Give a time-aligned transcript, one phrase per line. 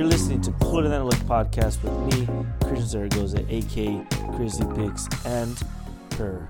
[0.00, 2.26] You're listening to Cooler Than It Looks podcast with me,
[2.62, 4.02] Christian Zaragoza, aka
[4.34, 5.62] Grizzly Pigs, and
[6.16, 6.48] her.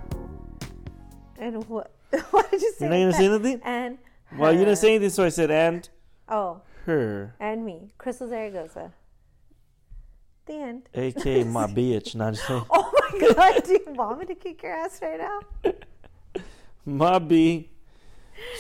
[1.37, 1.91] And what?
[2.31, 2.85] What did you say?
[2.87, 3.61] You're not gonna say anything?
[3.65, 3.99] And
[4.39, 5.89] Well, you didn't say anything, so I said and
[6.29, 8.93] Oh, her, and me, Crystal Zaragoza.
[10.47, 10.89] The end.
[10.95, 12.15] aka my bitch.
[12.15, 12.63] Not just saying.
[12.71, 15.73] Oh my god, do you want me to kick your ass right now?
[16.87, 17.69] my B.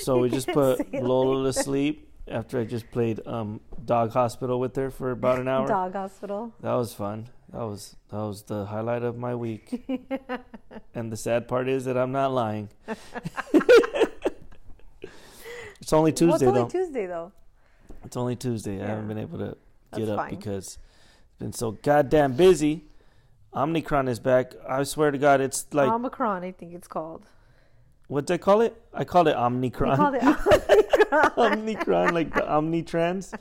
[0.00, 4.60] So we just put Lola like to sleep after I just played um, Dog Hospital
[4.60, 5.66] with her for about an hour.
[5.66, 6.54] Dog hospital.
[6.60, 7.28] That was fun.
[7.52, 9.84] That was that was the highlight of my week.
[10.94, 12.68] and the sad part is that I'm not lying.
[15.80, 16.68] it's only Tuesday What's only though.
[16.68, 17.32] Tuesday though?
[18.04, 18.82] it's only Tuesday.
[18.82, 19.56] I haven't been able to
[19.90, 20.30] That's get up fine.
[20.30, 20.78] because
[21.28, 22.84] it's been so goddamn busy.
[23.52, 24.52] Omicron is back.
[24.68, 27.26] I swear to God, it's like Omicron, I think it's called.
[28.10, 28.74] What did I call it?
[28.92, 29.94] I called it Omnicron.
[29.94, 31.30] called it Omicron.
[31.36, 33.32] Omnicron, like the Omnitrans.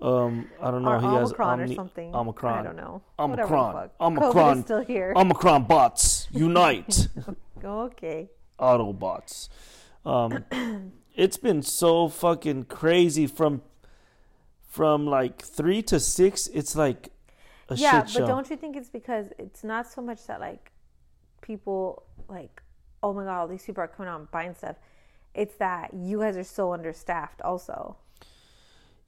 [0.00, 0.92] Um, I don't know.
[0.92, 2.14] or he has Omni- or something.
[2.14, 2.60] Omicron.
[2.60, 3.02] I don't know.
[3.18, 3.50] Omicron.
[3.50, 4.00] Whatever the fuck.
[4.00, 4.62] Omicron.
[4.62, 5.12] Still here.
[5.16, 7.08] Omicron bots unite.
[7.64, 8.28] okay.
[8.60, 9.48] Autobots.
[10.06, 10.44] Um,
[11.16, 13.62] it's been so fucking crazy from
[14.68, 16.46] from like three to six.
[16.46, 17.08] It's like
[17.68, 18.18] a yeah, shit show.
[18.20, 20.70] Yeah, but don't you think it's because it's not so much that like
[21.40, 22.62] people like,
[23.02, 24.76] oh my god, all these people are coming out and buying stuff.
[25.34, 27.96] It's that you guys are so understaffed also.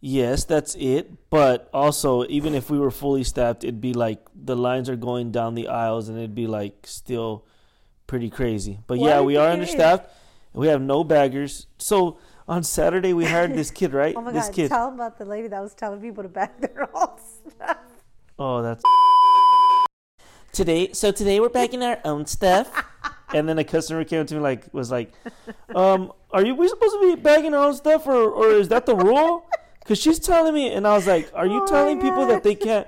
[0.02, 1.28] Yes, that's it.
[1.28, 5.30] But also, even if we were fully staffed, it'd be like the lines are going
[5.30, 7.44] down the aisles, and it'd be like still
[8.06, 8.78] pretty crazy.
[8.86, 9.70] But What yeah, we are think it is?
[9.74, 10.12] understaffed.
[10.52, 11.66] We have no baggers.
[11.78, 12.18] So
[12.48, 14.14] on Saturday, we hired this kid, right?
[14.16, 14.68] Oh my this god, kid.
[14.68, 17.18] tell them about the lady that was telling people to bag their own
[17.50, 17.78] stuff.
[18.38, 18.82] Oh, that's
[20.52, 20.92] today.
[20.92, 22.68] So today we're bagging our own stuff.
[23.34, 25.12] And then a customer came to me like was like,
[25.74, 28.86] um, "Are you we supposed to be bagging our own stuff, or or is that
[28.86, 29.46] the rule?"
[29.80, 32.54] Because she's telling me, and I was like, "Are you Oh telling people that they
[32.54, 32.86] can't?"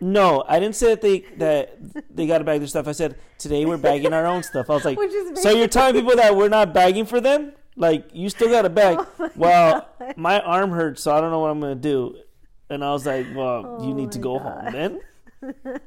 [0.00, 1.78] No, I didn't say that they that
[2.14, 2.88] they got to bag their stuff.
[2.88, 4.68] I said today we're bagging our own stuff.
[4.68, 4.98] I was like,
[5.36, 7.52] so you're telling people that we're not bagging for them?
[7.76, 8.98] Like you still got to bag.
[9.18, 10.14] Oh my well, God.
[10.16, 12.16] my arm hurts, so I don't know what I'm gonna do.
[12.68, 14.64] And I was like, well, you Oh need to go God.
[14.64, 15.00] home then.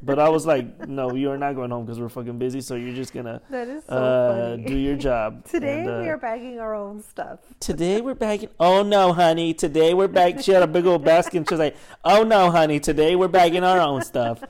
[0.02, 2.62] But I was like, no, you are not going home because we're fucking busy.
[2.62, 5.46] So you're just gonna That is so uh, do your job.
[5.50, 7.40] Today And, uh, we are bagging our own stuff.
[7.60, 8.50] Today we're bagging.
[8.60, 9.54] Oh no, honey.
[9.54, 10.42] Today we're bagging.
[10.42, 11.38] She had a big old basket.
[11.38, 12.80] and She was like, "Oh no, honey.
[12.80, 14.44] Today we're bagging our own stuff."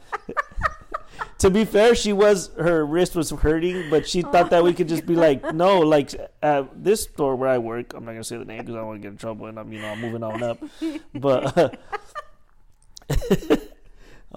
[1.39, 4.87] to be fair, she was her wrist was hurting, but she thought that we could
[4.87, 7.93] just be like, "No, like at this store where I work.
[7.93, 9.59] I'm not gonna say the name because I don't want to get in trouble, and
[9.59, 10.63] I'm you know I'm moving on up,
[11.13, 11.79] but."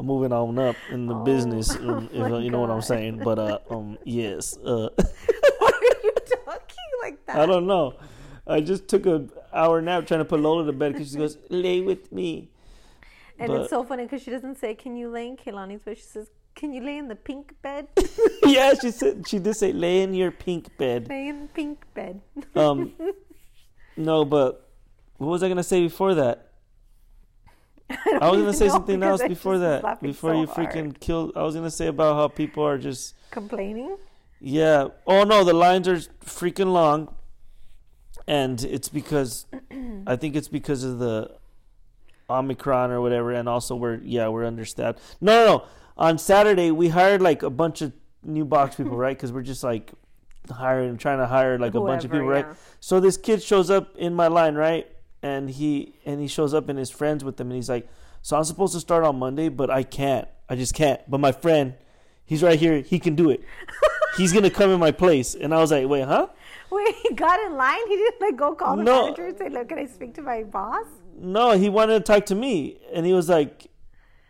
[0.00, 2.71] I'm moving on up in the Oh, business, um, if, my uh, you know what
[2.71, 3.19] I'm saying.
[3.19, 4.88] But uh, um, yes, uh,
[5.59, 7.37] Why are you talking like that?
[7.37, 7.97] I don't know.
[8.47, 11.37] I just took a hour nap trying to put Lola to bed because she goes,
[11.50, 12.49] "Lay with me."
[13.39, 15.99] And But- it's so funny because she doesn't say, "Can you lay in Kehlani's bed?"
[15.99, 17.89] She says, "Can you lay in the pink bed?"
[18.44, 21.84] yeah, she said she did say, "Lay in your pink bed." lay in the pink
[21.93, 22.22] bed.
[22.56, 22.94] Um,
[23.99, 24.66] no, but
[25.19, 26.50] what was I gonna say before that?
[28.05, 30.01] don't I was gonna say something else before that.
[30.01, 31.01] Before so you freaking hard.
[31.01, 33.97] killed, I was gonna say about how people are just complaining.
[34.41, 34.89] yeah.
[35.06, 37.15] Oh no, the lines are freaking long,
[38.27, 39.47] and it's because
[40.06, 41.33] I think it's because of the
[42.28, 45.01] Omicron or whatever, and also we're yeah we're understaffed.
[45.21, 45.65] No, no, no.
[45.97, 49.17] On Saturday we hired like a bunch of new box people, right?
[49.17, 49.93] Because we're just like
[50.51, 52.59] hiring, trying to hire like a bunch of Whoever, people, right?
[52.81, 54.87] So this kid shows up in my line, right?
[55.22, 57.88] And he and he shows up and his friends with him, and he's like,
[58.22, 60.26] "So I'm supposed to start on Monday, but I can't.
[60.48, 61.00] I just can't.
[61.10, 61.75] But my friend,
[62.25, 62.81] he's right here.
[62.81, 63.42] He can do it.
[64.16, 66.28] he's gonna come in my place." And I was like, "Wait, huh?"
[66.70, 67.86] Wait, he got in line.
[67.88, 69.03] He didn't like go call the No.
[69.04, 70.86] manager and say, "Look, can I speak to my boss?"
[71.19, 73.66] No, he wanted to talk to me, and he was like,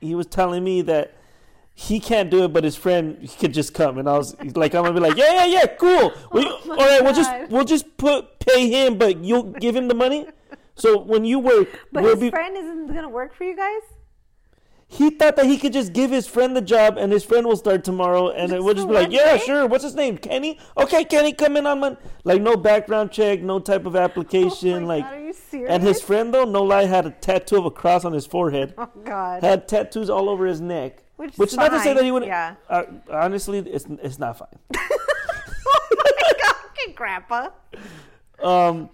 [0.00, 1.14] he was telling me that
[1.74, 3.96] he can't do it, but his friend he could just come.
[3.98, 6.12] And I was like, I'm gonna be like, yeah, yeah, yeah, cool.
[6.32, 9.86] We, Oh all right, we'll just we'll just put pay him, but you'll give him
[9.86, 10.26] the money.
[10.80, 12.30] So when you work, But we'll his be.
[12.30, 13.82] friend isn't gonna work for you guys.
[14.92, 17.56] He thought that he could just give his friend the job, and his friend will
[17.56, 19.47] start tomorrow, and it will just be like, yeah, Wednesday?
[19.47, 19.66] sure.
[19.68, 20.18] What's his name?
[20.18, 20.59] Kenny.
[20.77, 22.00] Okay, Kenny, come in on Monday.
[22.24, 25.04] Like no background check, no type of application, oh like.
[25.04, 25.71] God, are you serious?
[25.71, 28.74] And his friend though, no lie, had a tattoo of a cross on his forehead.
[28.78, 31.04] oh god, had tattoos all over his neck.
[31.15, 32.28] Which is Which is not to say that he wouldn't.
[32.30, 32.56] yeah.
[32.68, 32.82] Uh,
[33.12, 34.48] honestly, it's it's not fine.
[34.77, 37.48] oh my god, okay, Grandpa.
[38.42, 38.88] Um,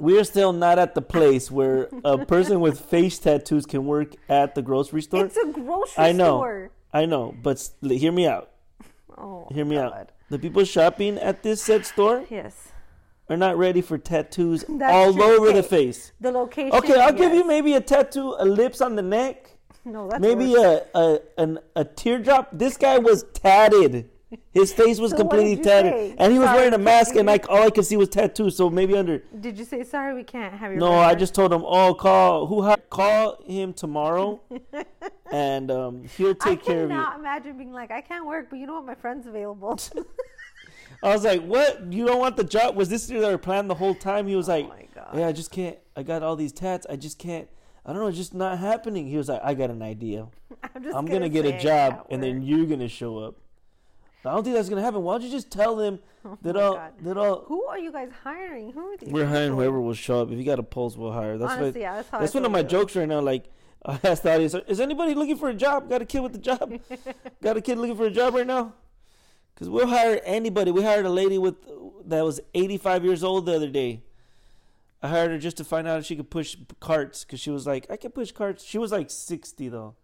[0.00, 4.14] we are still not at the place where a person with face tattoos can work
[4.28, 5.24] at the grocery store.
[5.26, 6.70] It's a grocery I know, store.
[6.92, 8.50] I know, but hear me out.
[9.16, 9.92] Oh, Hear me God.
[9.92, 10.08] out.
[10.30, 12.68] The people shopping at this said store Yes.
[13.28, 15.22] are not ready for tattoos That's all true.
[15.22, 16.12] over the face.
[16.20, 16.72] The location.
[16.78, 20.50] Okay, I'll give you maybe a tattoo, a lips on the neck, No, that's maybe
[20.52, 20.82] worse.
[20.94, 22.48] a a an, a teardrop.
[22.52, 24.08] This guy was tatted.
[24.52, 26.14] His face was So completely tatted, say?
[26.18, 28.56] and he was Sorry, wearing a mask, and like all I could see was tattoos.
[28.56, 29.18] So maybe under.
[29.18, 30.14] Did you say sorry?
[30.14, 30.80] We can't have your.
[30.80, 34.40] No, friend I just told him, oh, call who call him tomorrow,
[35.32, 36.96] and um, he'll take care of you.
[36.96, 38.86] I cannot imagine being like, I can't work, but you know what?
[38.86, 39.78] My friend's available.
[41.02, 41.92] I was like, "What?
[41.92, 42.76] You don't want the job?
[42.76, 45.18] Was this their plan the whole time?" He was like, oh god.
[45.18, 45.78] "Yeah, I just can't.
[45.96, 46.86] I got all these tats.
[46.90, 47.48] I just can't.
[47.86, 48.08] I don't know.
[48.08, 50.28] It's just not happening." He was like, "I got an idea.
[50.74, 53.36] I'm just I'm gonna get a job, and then you're gonna show up."
[54.24, 55.02] I don't think that's gonna happen.
[55.02, 55.98] Why don't you just tell them
[56.42, 56.92] that Oh my all God.
[57.02, 58.72] that all Who are you guys hiring?
[58.72, 59.08] Who are these?
[59.10, 59.60] we're hiring people?
[59.60, 60.30] whoever will show up.
[60.30, 61.38] If you got a pulse, we'll hire.
[61.38, 61.80] That's Honestly, what.
[61.80, 62.68] yeah, that's how I That's one of my too.
[62.68, 63.20] jokes right now.
[63.20, 63.44] Like,
[63.86, 65.88] I asked the audience, "Is anybody looking for a job?
[65.88, 66.72] Got a kid with a job?
[67.42, 68.74] got a kid looking for a job right now?"
[69.54, 70.70] Because we'll hire anybody.
[70.70, 71.56] We hired a lady with
[72.06, 74.02] that was 85 years old the other day.
[75.02, 77.66] I hired her just to find out if she could push carts because she was
[77.66, 79.94] like, "I can push carts." She was like 60 though.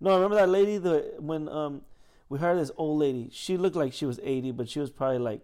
[0.00, 1.80] No, I remember that lady the when um
[2.28, 3.28] we hired this old lady.
[3.32, 5.40] She looked like she was 80, but she was probably like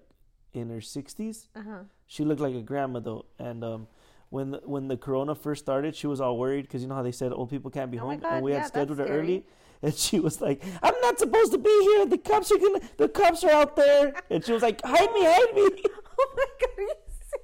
[0.53, 1.49] in her 60s.
[1.55, 1.85] Uh-huh.
[2.07, 3.87] She looked like a grandma though, and um,
[4.31, 7.03] when the, when the corona first started, she was all worried because you know how
[7.03, 9.05] they said old people can't be Oh home, God, and we yeah, had scheduled her
[9.07, 9.19] scary.
[9.21, 9.45] early,
[9.83, 12.07] and she was like, "I'm not supposed to be here.
[12.07, 12.81] The cops are gonna.
[12.97, 15.83] The cops are out there," and she was like, "Hide me, hide me."
[16.23, 16.93] Oh my god, are you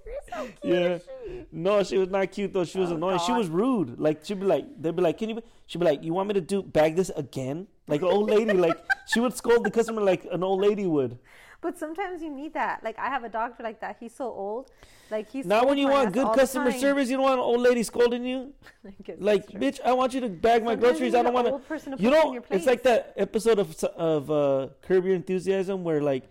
[0.04, 0.24] serious?
[0.30, 0.88] How cute Yeah.
[0.96, 1.46] is she?
[1.50, 2.64] No, she was not cute though.
[2.64, 3.20] She was Oh, annoying.
[3.24, 3.98] She was rude.
[3.98, 5.42] Like she'd be like, they'd be like, "Can you?" Be?
[5.66, 8.52] She'd be like, "You want me to do bag this again?" Like an old lady.
[8.52, 11.18] like she would scold the customer like an old lady would.
[11.60, 12.84] But sometimes you need that.
[12.84, 13.96] Like I have a doctor like that.
[13.98, 14.70] He's so old.
[15.10, 17.08] Like he's Not when you want good customer service.
[17.08, 18.52] You don't want an old lady scolding you.
[19.18, 21.14] Like, bitch, I want you to bag my Sometimes groceries.
[21.14, 21.52] I don't want an
[21.96, 22.02] to.
[22.02, 26.24] You know, it's like that episode of of uh, Curb Your Enthusiasm where like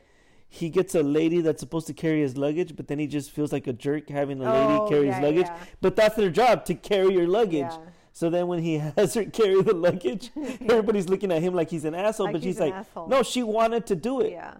[0.47, 3.51] he gets a lady that's supposed to carry his luggage, but then he just feels
[3.51, 5.47] like a jerk having a lady Oh, carry yeah, his luggage.
[5.47, 5.57] yeah.
[5.81, 7.71] But that's their job to carry your luggage.
[7.71, 7.77] Yeah.
[8.15, 10.31] So then when he has her carry the luggage,
[10.61, 12.27] everybody's looking at him like he's an asshole.
[12.27, 13.07] Like but she's like, asshole.
[13.09, 14.31] no, she wanted to do it.
[14.31, 14.53] Yeah.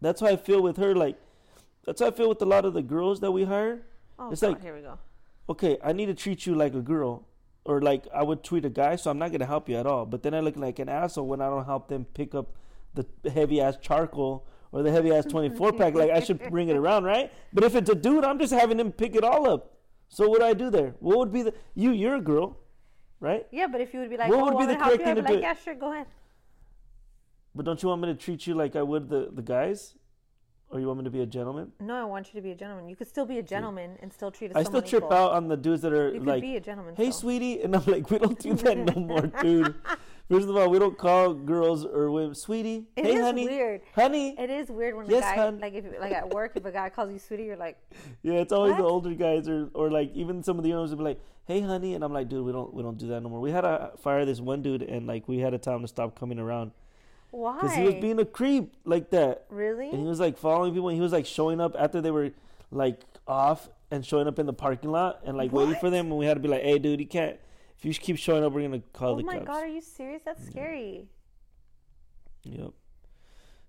[0.00, 0.92] That's how I feel with her.
[0.92, 1.16] Like,
[1.84, 3.82] that's how I feel with a lot of the girls that we hire.
[4.18, 4.98] Oh, It's God, like- here we go.
[5.48, 7.28] okay, I need to treat you like a girl,
[7.64, 10.04] or like I would treat a guy, so I'm not gonna help you at all.
[10.04, 12.56] But then I look like an asshole when I don't help them pick up
[12.94, 15.94] the heavy ass charcoal or the heavy ass 24 pack.
[15.94, 17.30] Like I should bring it around, right?
[17.52, 19.76] But if it's a dude, I'm just having him pick it all up.
[20.08, 20.96] So what do I do there?
[20.98, 21.92] What would be the you?
[21.92, 22.56] You're a girl,
[23.20, 23.46] right?
[23.50, 24.90] Yeah, but if you would be like, What oh, would be the me to help
[25.00, 25.40] correct thing to like, do?
[25.40, 26.06] yeah, sure, go ahead.
[27.54, 29.94] But don't you want me to treat you like I would the the guys,
[30.68, 31.72] or you want me to be a gentleman?
[31.80, 32.88] No, I want you to be a gentleman.
[32.88, 35.16] You could still be a gentleman and still treat us I still trip equal.
[35.16, 36.94] out on the dudes that are You could like, be a gentleman.
[36.96, 37.20] "Hey, still.
[37.20, 39.74] sweetie," and I'm like, "We don't do that no more, dude."
[40.28, 43.80] First of all, we don't call girls or women, "Sweetie," It "Hey, is honey," weird.
[43.94, 45.60] "Honey." It is weird when Yes, a guy, hun.
[45.60, 47.78] like if like at work, if a guy calls you sweetie, you're like,
[48.22, 50.98] Yeah, it's always the older guys, or or like even some of the owners would
[50.98, 53.28] be like, "Hey, honey," and I'm like, "Dude, we don't we don't do that no
[53.28, 55.82] more." We had to fire this one dude, and like we had to tell him
[55.82, 56.72] to stop coming around
[57.30, 57.60] why?
[57.60, 59.44] because he was being a creep like that.
[59.50, 59.90] really.
[59.90, 62.30] and he was like following people and he was like showing up after they were
[62.70, 66.16] like off and showing up in the parking lot and like waiting for them and
[66.16, 67.38] we had to be like hey dude you can't
[67.76, 69.34] if you keep showing up we're gonna call the kids.
[69.34, 70.22] oh my god, are you serious?
[70.24, 71.08] That's scary.
[72.42, 72.70] yep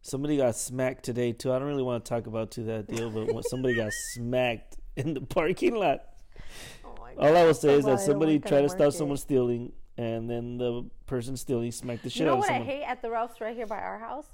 [0.02, 3.10] somebody got smacked today too i don't really want to talk about to that deal
[3.10, 6.04] but somebody got smacked in the parking lot
[6.40, 6.77] Oh
[7.08, 7.30] my god.
[7.30, 8.98] all i will say is that somebody tried to stop market.
[8.98, 12.52] someone stealing and then the person stealing smacked the shit You know out of what
[12.52, 14.28] I someone hate at the Ralph's right here by our house?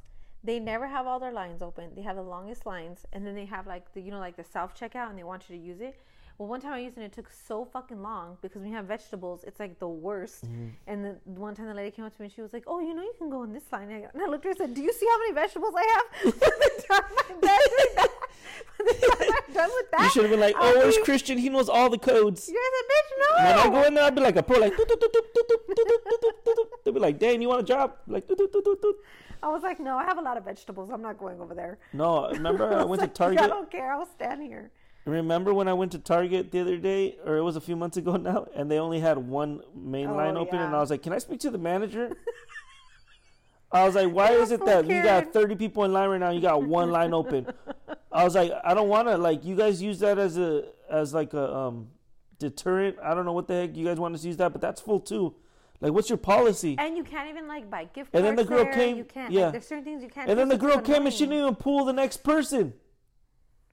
[0.43, 1.91] They never have all their lines open.
[1.95, 4.43] They have the longest lines, and then they have like the you know like the
[4.43, 5.97] self checkout, and they want you to use it.
[6.37, 8.75] Well, one time I used it, and it took so fucking long because when you
[8.75, 10.45] have vegetables, it's like the worst.
[10.45, 10.67] Mm-hmm.
[10.87, 12.81] And the one time the lady came up to me, and she was like, "Oh,
[12.81, 14.73] you know, you can go in this line." And I looked at her and said,
[14.73, 18.09] "Do you see how many vegetables I have?"
[19.53, 20.03] done with that.
[20.03, 21.37] You should have been like, oh, where's Christian?
[21.37, 22.49] He knows all the codes.
[22.51, 23.27] Yes, a bitch, no.
[23.45, 24.73] When I go in there, I'd be like a pro, like,
[26.85, 27.95] they'd be like, Dan, you want a job?
[28.07, 28.29] Like,
[29.41, 30.89] I was like, no, I have a lot of vegetables.
[30.91, 31.79] I'm not going over there.
[31.91, 33.41] No, remember I went to Target?
[33.41, 33.93] I don't care.
[33.93, 34.71] I'll stand here.
[35.05, 37.97] Remember when I went to Target the other day, or it was a few months
[37.97, 41.11] ago now, and they only had one main line open, and I was like, "Can
[41.11, 42.15] I speak to the manager?"
[43.73, 46.29] I was like, why is it that you got 30 people in line right now,
[46.29, 47.47] you got one line open?
[48.11, 51.13] I was like, I don't want to, like, you guys use that as a, as
[51.13, 51.87] like a, um,
[52.37, 52.97] deterrent.
[53.01, 54.79] I don't know what the heck you guys want us to use that, but that's
[54.79, 55.33] full too.
[55.81, 56.75] Like, what's your policy?
[56.77, 58.73] And you can't even like buy gift And cards then the girl there.
[58.73, 59.31] came- You can't.
[59.33, 59.43] yeah.
[59.45, 60.29] Like, there's certain things you can't.
[60.29, 62.73] And then the girl came and she didn't even pull the next person.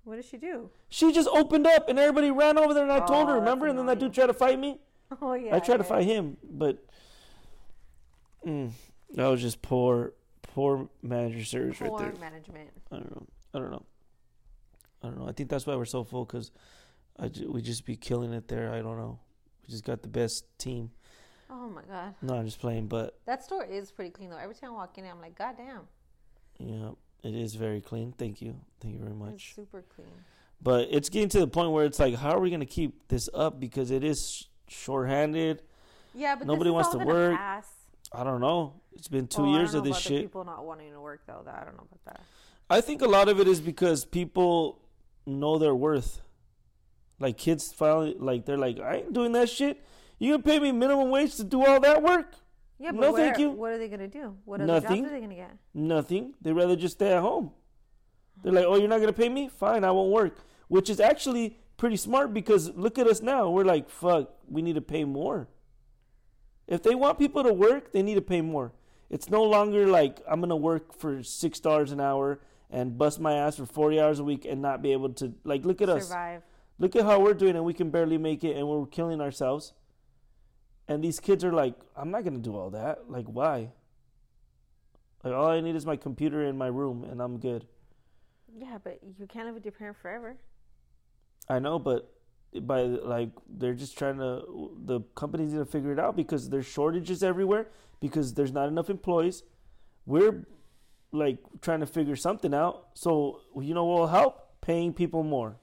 [0.05, 0.71] What did she do?
[0.89, 3.41] She just opened up and everybody ran over there and I told Oh, her, that's
[3.41, 3.67] remember?
[3.69, 4.79] And then that dude tried to fight me.
[5.21, 5.55] Oh yeah.
[5.55, 6.83] I tried to fight him, but
[8.47, 8.71] mm,
[9.15, 10.13] that was just poor,
[10.43, 12.11] poor manager service right there.
[12.11, 12.71] Poor management.
[12.91, 13.27] I don't know.
[13.55, 13.83] I don't know.
[15.03, 15.29] I don't know.
[15.29, 16.51] I think that's why we're so full because
[17.47, 18.73] we just be killing it there.
[18.73, 19.19] I don't know.
[19.63, 20.91] We just got the best team.
[21.51, 22.15] Oh my god.
[22.23, 24.37] No, I'm just playing, but that store is pretty clean though.
[24.37, 25.89] Every time I walk in, I'm like, God damn.
[26.59, 26.91] Yeah,
[27.25, 28.13] it is very clean.
[28.17, 28.57] Thank you.
[28.81, 29.35] Thank you very much.
[29.35, 30.07] It's super clean.
[30.63, 33.09] But it's getting to the point where it's like, how are we going to keep
[33.09, 33.59] this up?
[33.59, 35.63] Because it is short-handed.
[36.15, 37.35] Yeah, but nobody wants to work.
[37.35, 37.67] Pass.
[38.13, 38.80] I don't know.
[38.95, 40.23] It's been two well, years of this shit.
[40.23, 41.43] people not wanting to work though.
[41.45, 42.21] That I don't know about that.
[42.69, 44.81] I think a lot of it is because people
[45.27, 46.21] know their worth.
[47.19, 49.85] Like kids finally, like they're like, I ain't doing that shit.
[50.19, 52.35] You gonna pay me minimum wage to do all that work?
[52.79, 53.51] Yeah, but no, where, thank you.
[53.51, 54.37] What are they gonna do?
[54.45, 55.03] What other Nothing.
[55.03, 55.57] jobs are they gonna get?
[55.75, 56.35] Nothing.
[56.41, 57.53] They rather just stay at home.
[58.43, 59.49] They're like, oh, you're not gonna pay me?
[59.49, 60.39] Fine, I won't work.
[60.69, 63.51] Which is actually pretty smart because look at us now.
[63.51, 65.49] We're like, fuck, we need to pay more.
[66.67, 68.73] If they want people to work, they need to pay more.
[69.11, 72.41] It's no longer like I'm gonna work for six dollars an hour
[72.71, 75.65] and bust my ass for forty hours a week and not be able to like
[75.65, 76.39] look at Survive.
[76.39, 76.45] us.
[76.79, 79.75] Look at how we're doing and we can barely make it and we're killing ourselves.
[80.89, 83.11] And these kids are like, I'm not gonna do all that.
[83.11, 83.73] Like why?
[85.25, 87.67] Like all I need is my computer in my room and I'm good.
[88.57, 90.37] Yeah, but you can't live with your parent forever.
[91.49, 92.13] I know, but
[92.63, 97.23] by like they're just trying to the company's gonna figure it out because there's shortages
[97.23, 97.69] everywhere
[98.01, 99.43] because there's not enough employees.
[100.07, 100.47] We're
[101.13, 102.89] like trying to figure something out.
[102.95, 104.61] So you know what will help?
[104.61, 105.57] Paying people more.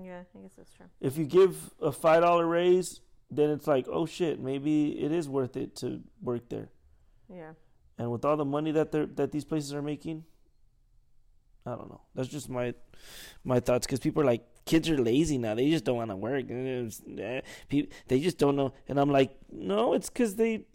[0.00, 0.86] Yeah, I guess that's true.
[1.00, 3.00] If you give a five dollar raise,
[3.30, 6.68] then it's like, oh shit, maybe it is worth it to work there.
[7.28, 7.52] Yeah.
[7.98, 10.24] And with all the money that they're that these places are making,
[11.64, 12.00] I don't know.
[12.14, 12.74] That's just my
[13.44, 15.54] my thoughts because people are like, kids are lazy now.
[15.54, 16.48] They just don't want to work.
[16.48, 18.72] They just don't know.
[18.88, 20.66] And I'm like, no, it's because they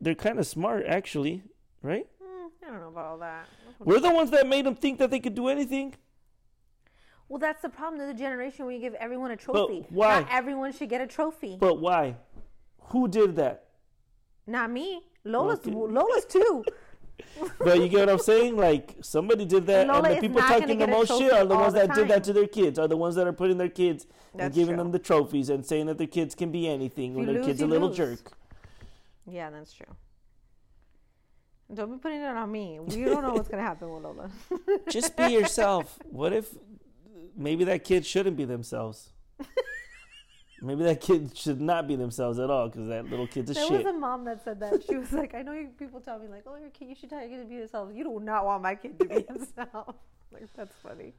[0.00, 1.42] they're kind of smart actually,
[1.82, 2.06] right?
[2.22, 3.46] Mm, I don't know about all that.
[3.78, 5.94] We're the ones that made them think that they could do anything.
[7.28, 7.98] Well, that's the problem.
[7.98, 9.80] There's the generation where you give everyone a trophy.
[9.82, 10.20] But why?
[10.20, 11.56] Not everyone should get a trophy.
[11.58, 12.16] But why?
[12.90, 13.64] Who did that?
[14.46, 15.02] Not me.
[15.24, 15.66] Lola's.
[15.66, 16.64] Lola's too.
[17.58, 18.56] but you get what I'm saying?
[18.56, 21.74] Like somebody did that, Lola and the people talking the most shit are the ones
[21.74, 22.78] the that did that to their kids.
[22.78, 24.84] Are the ones that are putting their kids That's and giving true.
[24.84, 27.66] them the trophies and saying that their kids can be anything when their kid's a
[27.66, 27.96] little lose.
[27.96, 28.32] jerk.
[29.26, 29.86] Yeah, that's true.
[31.72, 32.78] Don't be putting it on me.
[32.78, 34.30] We don't know what's gonna happen with Lola.
[34.88, 35.98] Just be yourself.
[36.10, 36.48] What if
[37.36, 39.10] maybe that kid shouldn't be themselves?
[40.62, 43.62] Maybe that kid should not be themselves at all because that little kid's a there
[43.64, 43.72] shit.
[43.72, 44.82] There was a mom that said that.
[44.84, 47.10] She was like, I know you, people tell me, like, oh, your kid, you should
[47.10, 47.90] tell your kid to be yourself.
[47.94, 49.96] You do not want my kid to be himself.
[50.32, 51.14] like, that's funny.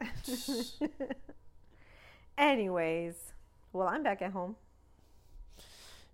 [2.38, 3.14] Anyways,
[3.72, 4.56] well, I'm back at home.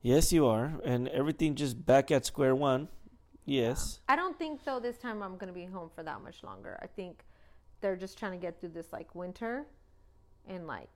[0.00, 0.72] Yes, you are.
[0.84, 2.88] And everything just back at square one.
[3.44, 4.00] Yes.
[4.08, 6.78] I don't think, though, this time I'm going to be home for that much longer.
[6.82, 7.24] I think
[7.80, 9.66] they're just trying to get through this, like, winter
[10.48, 10.88] and, like,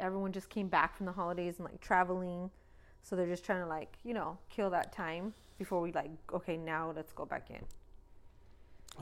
[0.00, 2.50] everyone just came back from the holidays and like traveling.
[3.02, 6.56] So they're just trying to like, you know, kill that time before we like, okay,
[6.56, 7.64] now let's go back in.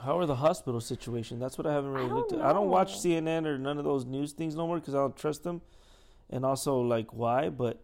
[0.02, 1.38] How are the hospital situation?
[1.38, 2.38] That's what I haven't really I looked at.
[2.40, 2.44] Know.
[2.44, 5.16] I don't watch CNN or none of those news things no more because I don't
[5.16, 5.62] trust them.
[6.30, 7.48] And also, like, why?
[7.48, 7.80] But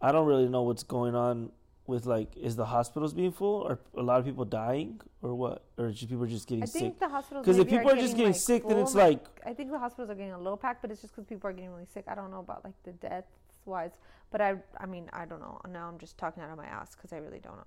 [0.00, 1.50] I don't really know what's going on
[1.86, 5.64] with like is the hospitals being full or a lot of people dying or what
[5.76, 6.76] or just people just getting sick?
[6.76, 7.00] I think sick?
[7.00, 9.52] the hospitals because if people are, are just getting like sick, then it's like I
[9.52, 11.70] think the hospitals are getting a low pack, but it's just because people are getting
[11.70, 12.04] really sick.
[12.06, 13.32] I don't know about like the deaths
[13.64, 13.92] wise,
[14.30, 15.60] but I I mean I don't know.
[15.68, 17.66] Now I'm just talking out of my ass because I really don't know.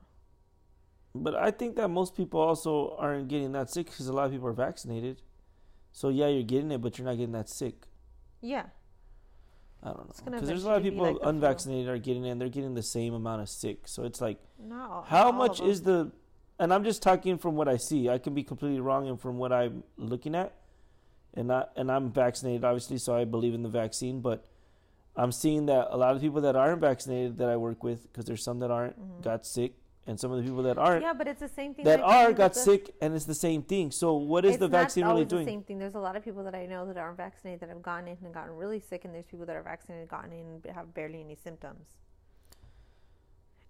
[1.16, 4.32] But I think that most people also aren't getting that sick because a lot of
[4.32, 5.22] people are vaccinated.
[5.92, 7.88] So yeah, you're getting it, but you're not getting that sick.
[8.42, 8.66] Yeah.
[9.86, 12.40] I don't know because there's a lot of people like unvaccinated are getting in.
[12.40, 13.88] They're getting the same amount of sick.
[13.88, 16.12] So it's like, no, how much is the?
[16.58, 18.10] And I'm just talking from what I see.
[18.10, 20.56] I can be completely wrong, and from what I'm looking at,
[21.36, 24.22] and I and I'm vaccinated, obviously, so I believe in the vaccine.
[24.22, 24.44] But
[25.16, 28.26] I'm seeing that a lot of people that aren't vaccinated that I work with, because
[28.26, 29.22] there's some that aren't, mm-hmm.
[29.22, 29.74] got sick
[30.08, 32.10] and some of the people that aren't yeah but it's the same thing that like
[32.10, 33.92] are got the, sick and it's the same thing.
[33.92, 35.80] So what is the vaccine really doing the same thing.
[35.80, 38.20] There's a lot of people that i know that aren't vaccinated that have gotten it
[38.24, 41.22] and gotten really sick and there's people that are vaccinated gotten it and have barely
[41.22, 41.86] any symptoms.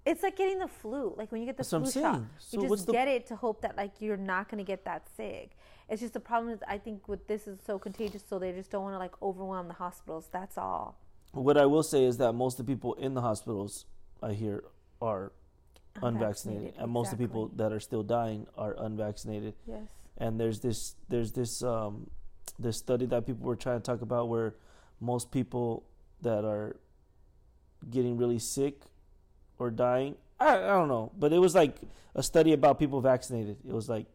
[0.06, 2.70] It's like getting the flu like when you get the That's flu shot so you
[2.70, 5.52] just get it to hope that like you're not going to get that sick.
[5.88, 8.72] It's just the problem is i think with this is so contagious so they just
[8.72, 11.00] don't want to like overwhelm the hospitals that's all.
[11.32, 13.86] What i will say is that most of the people in the hospitals
[14.22, 14.64] i hear
[15.02, 15.32] are
[16.02, 19.54] unvaccinated, and most of the people that are still dying are unvaccinated.
[19.68, 19.84] Yes.
[20.18, 22.10] And there's this there's this um
[22.60, 24.56] this study that people were trying to talk about where
[25.00, 25.84] most people
[26.22, 26.78] that are
[27.90, 28.82] getting really sick
[29.60, 31.76] or dying I, I don't know but it was like
[32.16, 34.06] a study about people vaccinated it was like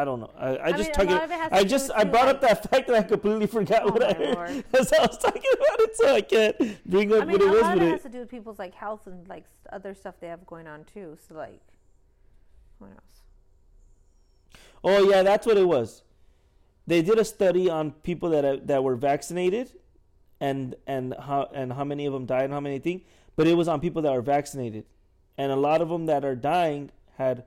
[0.00, 0.30] I don't know.
[0.38, 1.10] I, I I just mean, talking.
[1.10, 3.48] lot of it has I just I brought like- up that fact that I completely
[3.48, 4.64] forgot Oh what I heard Lord.
[4.78, 6.56] as I was talking about it, so I can't
[6.88, 8.74] bring up I mean, what it was of it has to do with people's like
[8.74, 11.18] health and like other stuff they have going on too.
[11.28, 11.60] So like,
[12.78, 13.22] what else?
[14.84, 16.02] Oh yeah, that's what it was.
[16.86, 19.72] They did a study on people that uh, that were vaccinated,
[20.40, 23.02] and and how and how many of them died and how many things.
[23.34, 24.84] But it was on people that were vaccinated,
[25.36, 27.44] and a lot of them that are dying had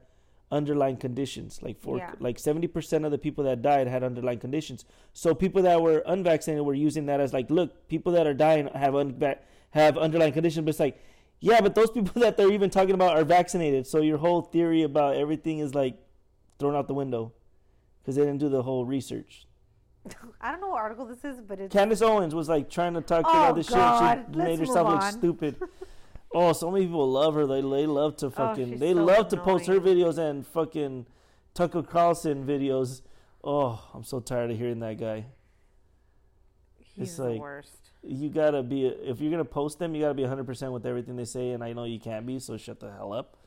[0.51, 1.59] underlying conditions.
[1.61, 2.11] Like for Yeah.
[2.19, 4.85] like seventy percent of the people that died had underlying conditions.
[5.13, 8.67] So people that were unvaccinated were using that as like, look, people that are dying
[8.75, 9.39] have unva-
[9.71, 10.65] have underlying conditions.
[10.65, 11.01] But it's like,
[11.39, 13.87] yeah, but those people that they're even talking about are vaccinated.
[13.87, 15.95] So your whole theory about everything is like
[16.59, 17.31] thrown out the window
[18.01, 19.47] because they didn't do the whole research.
[20.41, 23.01] I don't know what article this is, but it's Candace Owens was like trying to
[23.01, 24.17] talk Oh, about this God.
[24.17, 24.25] shit.
[24.33, 25.11] She Let's made herself look on.
[25.13, 25.55] stupid.
[26.33, 27.45] oh, so many people love her.
[27.45, 28.75] They they love to fucking.
[28.75, 31.05] Oh, they so love to post her videos and fucking
[31.53, 33.01] Tucker Carlson videos.
[33.43, 35.25] Oh, I'm so tired of hearing that guy.
[36.77, 37.69] he's it's the like- worst.
[38.03, 41.15] You gotta be if you're gonna post them, you gotta be 100 percent with everything
[41.17, 43.37] they say, and I know you can't be, so shut the hell up.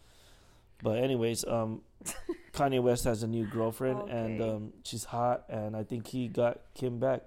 [0.80, 1.82] But anyways, um,
[2.52, 6.60] Kanye West has a new girlfriend, and um, she's hot, and I think he got
[6.74, 7.22] Kim back.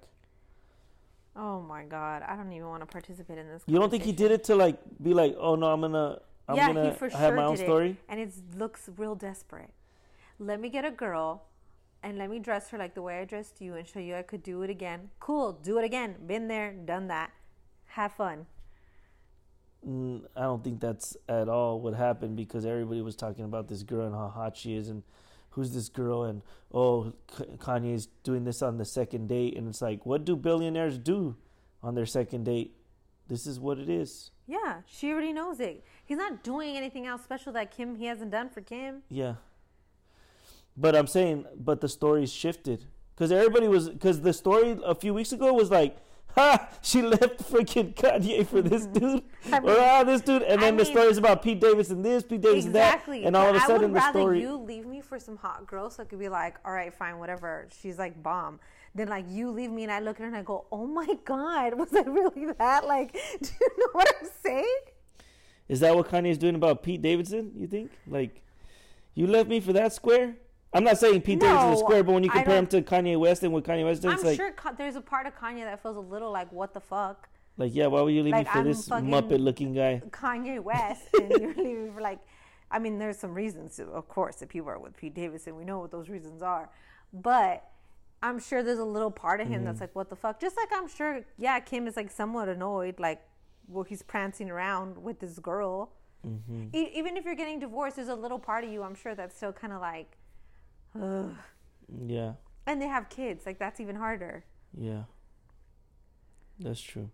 [1.38, 3.62] Oh my god, I don't even want to participate in this.
[3.68, 6.56] You don't think he did it to like be like, oh no, I'm gonna, I'm
[6.56, 7.90] yeah, gonna he for have my own did story.
[7.92, 9.70] it, and it looks real desperate.
[10.40, 11.44] Let me get a girl,
[12.02, 14.24] and let me dress her like the way I dressed you, and show you I
[14.24, 15.12] could do it again.
[15.20, 16.16] Cool, do it again.
[16.26, 17.32] Been there, done that.
[17.86, 18.48] Have fun.
[19.88, 23.84] Mm, I don't think that's at all what happened because everybody was talking about this
[23.84, 25.04] girl and how hot she is and
[25.58, 27.12] who's this girl and oh
[27.58, 31.36] Kanye's doing this on the second date and it's like what do billionaires do
[31.82, 32.76] on their second date?
[33.28, 34.30] This is what it is.
[34.46, 35.84] Yeah, she already knows it.
[36.06, 39.02] He's not doing anything else special that Kim he hasn't done for Kim.
[39.10, 39.36] Yeah.
[40.78, 42.86] But I'm saying, but the story's shifted
[43.16, 45.98] because everybody was because the story a few weeks ago was like,
[46.38, 50.60] ha, she left freaking Kanye for this dude, I or mean- ah, this dude, and
[50.60, 53.22] I then the mean- story's about Pete Davidson this, Pete Davidson exactly.
[53.22, 54.42] that, and all of a But I sudden would the rather story.
[54.42, 57.18] you leave me for some hot girl so I could be like, all right, fine,
[57.20, 57.68] whatever.
[57.82, 58.60] She's like bomb.
[58.96, 61.08] Then like you leave me and I look at her and I go, oh my
[61.26, 62.86] god, was I really that?
[62.88, 64.78] Like, do you know what I'm saying?
[65.68, 67.52] Is that what Kanye's doing about Pete Davidson?
[67.56, 67.92] You think?
[68.08, 68.42] Like,
[69.14, 70.36] you left me for that square?
[70.74, 73.42] I'm not saying Pete Davidson is square, but when you compare him to Kanye West
[73.44, 75.96] and what Kanye West does, I'm like, sure there's a part of Kanye that feels
[75.98, 78.60] a little like, what the fuck, like, yeah, why would you leave Like, me for
[78.60, 80.02] I'm this Muppet-looking guy?
[80.10, 82.20] Kanye West, and you're leaving for like,
[82.70, 85.56] I mean, there's some reasons, of course, that people are with Pete Davidson.
[85.56, 86.70] We know what those reasons are,
[87.14, 87.64] but
[88.22, 89.66] I'm sure there's a little part of him Mm-hmm.
[89.66, 90.40] that's like, what the fuck?
[90.42, 93.22] Just like I'm sure, yeah, Kim is like somewhat annoyed, like,
[93.70, 95.94] well, he's prancing around with this girl.
[96.28, 96.76] Mm-hmm.
[96.76, 99.36] E- even if you're getting divorced, there's a little part of you, I'm sure, that's
[99.36, 100.18] still kind of like,
[101.02, 101.36] ugh.
[102.06, 102.34] Yeah,
[102.66, 104.44] And they have kids, like that's even harder.
[104.78, 105.04] yeah,
[106.60, 107.10] that's true.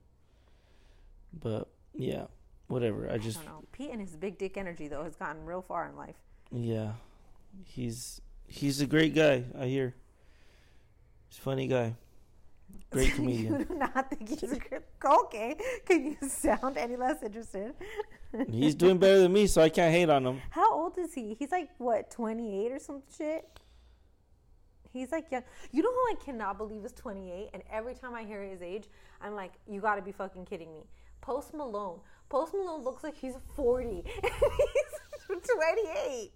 [1.40, 2.26] But yeah,
[2.68, 3.10] whatever.
[3.10, 3.64] I I just, don't know.
[3.72, 6.16] Pete and his big dick energy though has gotten real far in life.
[6.52, 6.94] yeah,
[7.66, 9.44] he's he's a great guy.
[9.60, 9.96] I hear.
[11.30, 11.96] He's a funny guy.
[12.90, 13.60] Great comedian.
[13.60, 15.56] you do not think he's a good okay.
[15.86, 17.74] Can you sound any less interested?
[18.50, 20.42] He's doing better than me, so I can't hate on him.
[20.50, 21.36] How old is he?
[21.38, 23.48] He's like what, twenty eight or some shit?
[24.94, 25.44] He's like young.
[25.72, 28.62] You know who I cannot believe is twenty eight, and every time I hear his
[28.62, 28.86] age,
[29.22, 30.86] I'm like, you got to be fucking kidding me.
[31.20, 32.00] Post Malone.
[32.30, 36.32] Post Malone looks like he's forty, and he's twenty eight.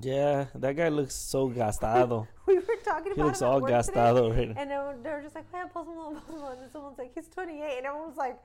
[0.00, 2.26] Yeah, that guy looks so gastado.
[2.46, 3.16] We were talking about.
[3.16, 4.60] He looks all work today, gastado right now.
[4.60, 7.12] And they were, they were just like, "Man, Post Malone, Post Malone." And someone's like,
[7.12, 8.38] "He's 28," and everyone's like,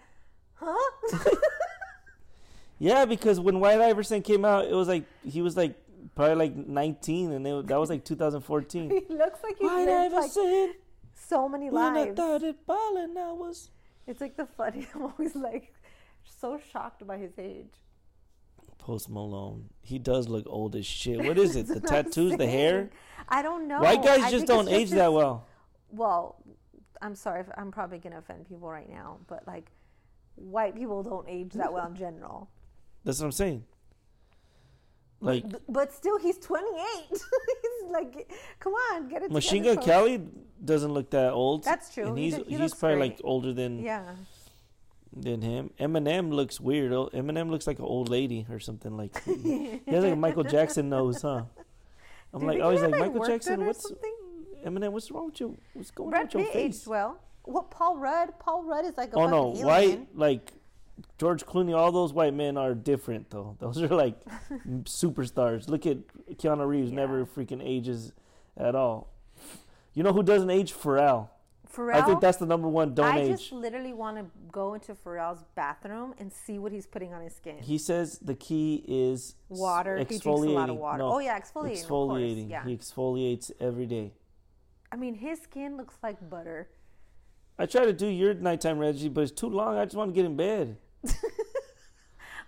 [0.55, 1.29] "Huh?"
[2.79, 5.75] Yeah, because when White Iverson came out, it was like he was like
[6.15, 8.89] probably like 19, and it, that was like 2014.
[9.07, 10.73] he looks like he's White lived like Iverson,
[11.13, 12.15] so many when I lives.
[12.15, 13.69] started balling, I was.
[14.07, 14.87] It's like the funny.
[14.95, 15.73] I'm always like
[16.23, 17.73] so shocked by his age.
[18.77, 21.23] Post Malone, he does look old as shit.
[21.23, 21.67] What is it?
[21.67, 22.89] The That's what I'm tattoos, the hair.
[23.29, 23.79] I don't know.
[23.79, 25.45] White guys just don't age his- that well.
[25.91, 26.43] Well,
[27.01, 27.41] I'm sorry.
[27.41, 29.71] If, I'm probably gonna offend people right now, but like,
[30.35, 32.49] white people don't age that well in general.
[33.03, 33.65] That's what I'm saying.
[35.21, 36.73] Like B- But still, he's 28.
[37.11, 39.77] he's like, come on, get it Machine Gun.
[39.77, 40.21] Kelly
[40.63, 41.63] doesn't look that old.
[41.63, 42.07] That's true.
[42.07, 43.09] And he's d- he he's probably great.
[43.11, 44.03] like older than Yeah.
[45.15, 45.71] than him.
[45.79, 46.91] Eminem looks weird.
[46.91, 49.23] Oh, Eminem looks like an old lady or something like.
[49.25, 51.43] he has like a Michael Jackson nose, huh?
[52.33, 53.65] I'm you like always he like like, Michael Jackson.
[53.65, 54.15] What's something?
[54.65, 54.91] Eminem?
[54.91, 55.57] What's wrong with you?
[55.73, 56.75] What's going Brad on with your Pitt face?
[56.79, 57.19] aged well.
[57.43, 58.39] What Paul Rudd?
[58.39, 60.51] Paul Rudd is like a Oh no, fucking white like
[61.17, 61.75] George Clooney.
[61.75, 63.55] All those white men are different though.
[63.59, 64.15] Those are like
[64.83, 65.67] superstars.
[65.67, 65.97] Look at
[66.37, 66.89] Keanu Reeves.
[66.91, 66.97] Yeah.
[66.97, 68.13] Never freaking ages
[68.57, 69.13] at all.
[69.93, 70.73] You know who doesn't age?
[70.73, 71.29] Pharrell.
[71.71, 71.95] Pharrell.
[71.95, 72.93] I think that's the number one.
[72.93, 73.31] Don't I age.
[73.31, 77.35] just literally want to go into Pharrell's bathroom and see what he's putting on his
[77.35, 77.57] skin.
[77.59, 79.97] He says the key is water.
[79.97, 80.53] He drinks a exfoliating.
[80.53, 80.97] lot of water.
[80.99, 81.85] No, oh yeah, exfoliating.
[81.85, 82.49] Exfoliating.
[82.49, 82.65] Yeah.
[82.65, 84.13] He exfoliates every day.
[84.91, 86.69] I mean, his skin looks like butter.
[87.57, 89.77] I try to do your nighttime Reggie, but it's too long.
[89.77, 90.77] I just want to get in bed.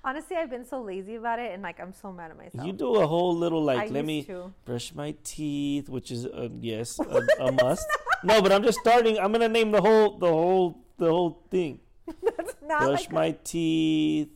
[0.06, 2.68] Honestly, I've been so lazy about it, and like I'm so mad at myself.
[2.68, 4.54] You do a whole little like, I let me to.
[4.66, 7.00] brush my teeth, which is uh, yes
[7.40, 7.88] a, a must.
[8.24, 9.18] No, but I'm just starting.
[9.18, 11.80] I'm gonna name the whole the whole the whole thing.
[12.22, 14.28] That's not brush like my teeth,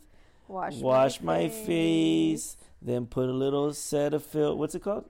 [0.47, 4.55] wash, wash my face, then put a little Cetaphil.
[4.55, 5.09] What's it called?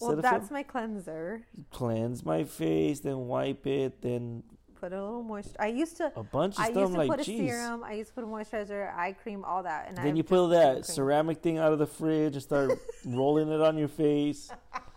[0.00, 0.22] Well, Cetaphil?
[0.22, 1.42] that's my cleanser.
[1.70, 4.44] cleanse my face, then wipe it, then
[4.80, 5.56] Put a little moisture.
[5.60, 6.10] I used to.
[6.16, 6.76] a bunch of I stuff.
[6.76, 7.50] used to like, put a geez.
[7.50, 7.84] serum.
[7.84, 10.48] I used to put a moisturizer, eye cream, all that, and Then I've you pull
[10.48, 12.72] that ceramic thing out of the fridge and start
[13.04, 14.50] rolling it on your face.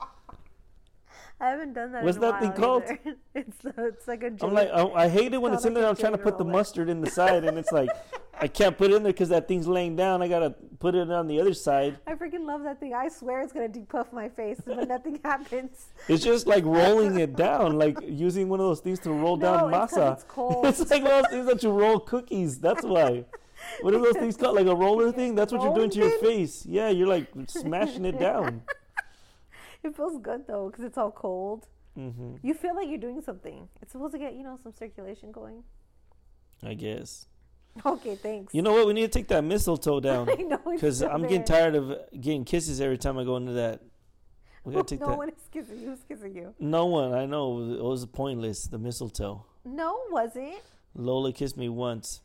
[1.44, 2.06] I haven't done that.
[2.06, 2.84] What's that thing called?
[3.36, 4.32] it's it's like a.
[4.42, 5.86] I'm like, I, I hate it when It's it's in there.
[5.86, 7.90] I'm trying to put the mustard in the side, and it's like,
[8.40, 10.22] I can't put it in there because that thing's laying down.
[10.22, 11.98] I gotta put it on the other side.
[12.08, 12.94] I freaking love that thing.
[12.94, 15.88] I swear it's gonna depuff my face, but nothing happens.
[16.08, 19.70] It's just like rolling it down, like using one of those things to roll down
[19.70, 20.14] no, 'cause masa.
[20.14, 20.66] it's cold.
[20.66, 22.58] It's like one of those things that you roll cookies.
[22.58, 23.26] That's why.
[23.82, 24.56] What are those things called?
[24.56, 25.36] Like a roller thing?
[25.36, 26.66] That's what you're doing to your face.
[26.66, 28.62] Yeah, you're like smashing it down.
[29.88, 31.68] It feels good though, because it's all cold.
[31.96, 33.68] hmm You feel like you're doing something.
[33.82, 35.64] It's supposed to get you know some circulation going.
[36.64, 37.28] I guess.
[37.86, 38.54] Okay, thanks.
[38.54, 38.86] You know what?
[38.88, 42.46] We need to take that mistletoe down I know because I'm getting tired of getting
[42.46, 43.82] kisses every time I go into that.
[44.64, 45.18] We gotta take no that.
[45.18, 45.88] one is kissing you.
[45.90, 46.54] Who's kissing you?
[46.60, 47.14] No one.
[47.14, 48.68] I know it was pointless.
[48.68, 49.46] The mistletoe.
[49.66, 50.64] No, was it?
[50.96, 52.22] Lola kissed me once.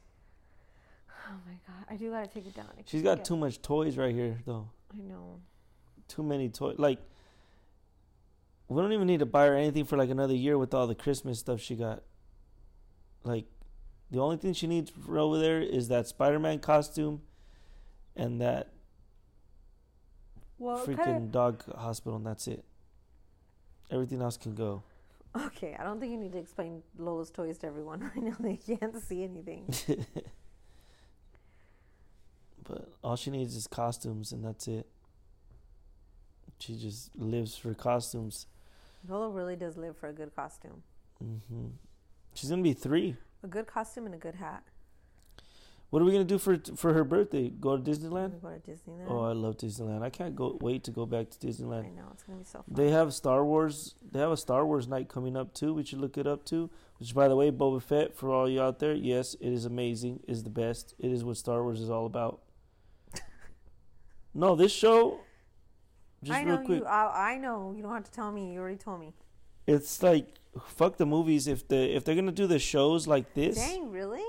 [1.30, 2.68] Oh my god, I do gotta take it down.
[2.78, 4.68] I She's got too much toys right here, though.
[4.94, 5.40] I know.
[6.06, 6.76] Too many toys.
[6.78, 6.98] Like,
[8.68, 10.94] we don't even need to buy her anything for like another year with all the
[10.94, 12.02] Christmas stuff she got.
[13.24, 13.46] Like,
[14.10, 17.22] the only thing she needs for over there is that Spider-Man costume,
[18.16, 18.72] and that
[20.58, 21.32] Well, freaking kind of.
[21.32, 22.64] dog hospital, and that's it.
[23.90, 24.82] Everything else can go.
[25.36, 28.10] Okay, I don't think you need to explain Lola's toys to everyone.
[28.16, 29.72] I know they can't see anything.
[32.64, 34.86] But all she needs is costumes, and that's it.
[36.58, 38.46] She just lives for costumes.
[39.06, 40.82] Lola really does live for a good costume.
[41.22, 41.66] Mm-hmm.
[42.34, 43.16] She's gonna be three.
[43.42, 44.64] A good costume and a good hat.
[45.90, 47.48] What are we gonna do for for her birthday?
[47.48, 48.42] Go to Disneyland?
[48.42, 49.06] go to Disneyland.
[49.08, 50.02] Oh, I love Disneyland.
[50.02, 51.86] I can't go wait to go back to Disneyland.
[51.86, 52.64] I know it's gonna be so fun.
[52.68, 53.94] They have Star Wars.
[54.12, 55.72] They have a Star Wars night coming up too.
[55.72, 56.68] We should look it up too.
[56.98, 60.20] Which, by the way, Boba Fett for all you out there, yes, it is amazing.
[60.28, 60.94] Is the best.
[60.98, 62.42] It is what Star Wars is all about.
[64.34, 65.20] no, this show.
[66.22, 66.86] Just I know real quick, you.
[66.86, 68.52] I, I know you don't have to tell me.
[68.52, 69.14] You already told me.
[69.66, 70.26] it's like
[70.66, 71.46] fuck the movies.
[71.46, 74.24] If the if they're gonna do the shows like this, Dang, really?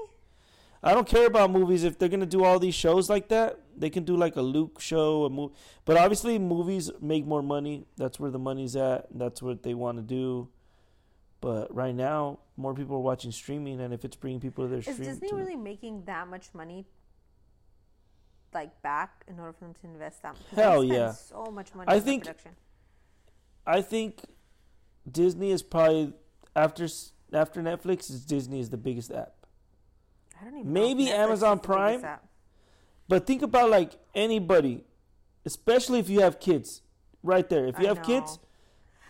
[0.81, 3.59] I don't care about movies if they're gonna do all these shows like that.
[3.75, 5.53] They can do like a Luke show, a movie.
[5.85, 7.85] But obviously, movies make more money.
[7.97, 9.07] That's where the money's at.
[9.13, 10.49] That's what they want to do.
[11.41, 14.79] But right now, more people are watching streaming, and if it's bringing people to their
[14.79, 16.85] Is stream, Disney really making that much money,
[18.53, 20.35] like back, in order for them to invest that.
[20.55, 21.11] Hell yeah.
[21.11, 21.91] So much money.
[21.91, 22.51] I think- production.
[23.65, 24.21] I think
[25.09, 26.13] Disney is probably
[26.55, 26.87] after
[27.31, 28.09] after Netflix.
[28.09, 29.33] Is Disney is the biggest app.
[30.39, 30.73] I don't even.
[30.73, 32.03] maybe know Amazon Prime?
[32.03, 32.25] app.
[33.07, 34.83] But think about like anybody,
[35.45, 36.81] especially if you have kids.
[37.21, 38.39] Right there, if you I have kids,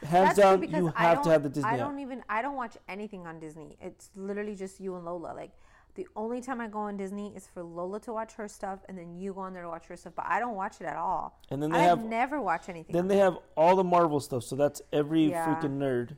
[0.04, 2.24] hands That's down, you have to have the Disney I don't even.
[2.28, 3.78] I don't watch anything on Disney.
[3.80, 5.34] It's literally just you and Lola.
[5.36, 5.52] Like
[6.00, 8.98] the only time I go on Disney is for Lola to watch her stuff, and
[8.98, 10.14] then you go on there to watch her stuff.
[10.16, 11.38] But I don't watch it at all.
[11.50, 12.94] And then they I have never watch anything.
[12.96, 15.46] Then they have all the Marvel stuff, so that's every Yeah.
[15.46, 16.16] freaking nerd.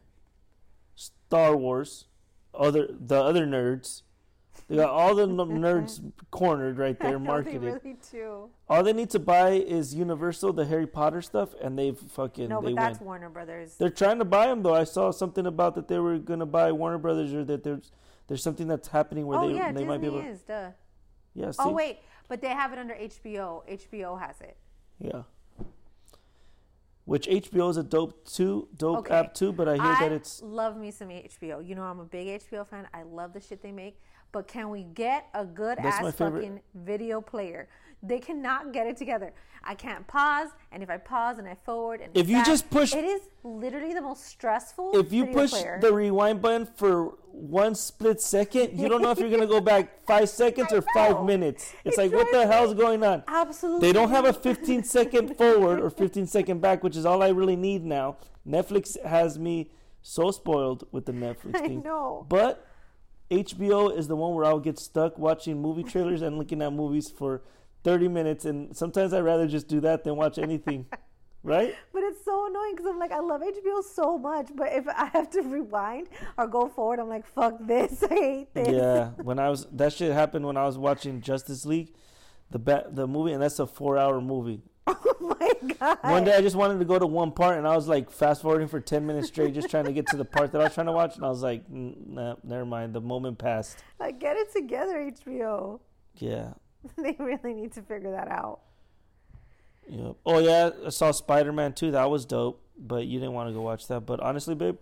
[0.94, 2.06] Star Wars,
[2.54, 4.04] other the other nerds.
[4.68, 7.64] They got all the nerds cornered right there, know they marketed.
[7.84, 8.50] really do.
[8.70, 12.62] All they need to buy is Universal, the Harry Potter stuff, and they've fucking No,
[12.62, 13.06] they but that's win.
[13.08, 13.78] Warner Brothers.
[13.78, 14.76] They're trying to buy them though.
[14.76, 17.92] I saw something about that they were gonna buy Warner Brothers, or that there's
[18.32, 20.22] there's something that's happening where oh they yeah, they Disney might be able.
[20.22, 20.42] is.
[20.44, 20.70] Duh.
[21.34, 21.58] Yeah, oh, see?
[21.60, 23.68] Oh wait, but they have it under HBO.
[23.70, 24.56] HBO has it.
[25.00, 25.24] yeah.
[27.04, 29.16] Which HBO is a dope too, dope Okay.
[29.16, 31.68] app too, but I hear that it's love me some HBO.
[31.68, 32.88] You know, I'm a big HBO fan.
[32.94, 34.00] I love the shit they make.
[34.32, 37.68] But can we get a good That's ass fucking video player?
[38.04, 39.34] They cannot get it together.
[39.64, 42.96] I can't pause, and if I pause and I forward and If you just push-
[42.96, 44.92] it is literally the most stressful.
[44.98, 45.78] if you push player.
[45.80, 50.04] the rewind button for one split second, you don't know if you're gonna go back
[50.08, 51.74] five seconds or five minutes.
[51.86, 53.24] It's It like what the hell's going on?
[53.28, 57.22] absolutely, They don't have a 15 second forward or 15 second back, which is all
[57.22, 58.18] I really need now.
[58.48, 59.70] Netflix has me
[60.02, 61.82] so spoiled with the Netflix thing.
[61.86, 62.26] I know.
[62.28, 62.66] But
[63.30, 67.10] HBO is the one where I'll get stuck watching movie trailers and looking at movies
[67.12, 67.44] for
[67.84, 68.46] 30 minutes.
[68.46, 70.86] And sometimes I'd rather just do that than watch anything.
[71.44, 71.76] right?
[71.94, 75.06] But it's so annoying because I'm like, I love HBO so much, but if I
[75.06, 78.04] have to rewind or go forward, I'm like, fuck this.
[78.10, 78.68] I hate this.
[78.70, 79.10] Yeah.
[79.24, 81.94] When I was, that shit happened when I was watching Justice League,
[82.50, 84.62] the bat, the movie, and that's a four hour movie.
[84.88, 86.00] Oh my god.
[86.02, 88.42] One day I just wanted to go to one part and I was like fast
[88.42, 90.74] forwarding for 10 minutes straight just trying to get to the part that I was
[90.74, 91.16] trying to watch.
[91.16, 92.94] And I was like, nah, never mind.
[92.94, 93.78] The moment passed.
[94.00, 95.80] Like, get it together, HBO.
[96.18, 96.54] Yeah.
[96.98, 98.62] they really need to figure that out.
[99.90, 100.16] Yep.
[100.26, 101.92] Oh yeah, I saw Spider Man too.
[101.92, 104.02] That was dope, but you didn't want to go watch that.
[104.02, 104.78] But honestly, babe,